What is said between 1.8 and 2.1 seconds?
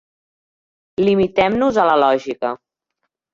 la